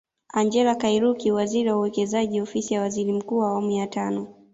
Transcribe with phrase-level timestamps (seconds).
[0.33, 4.27] Angellah Kairuki waziri wa Uwekezaji Ofisi ya Waziri mkuu awamu ya tano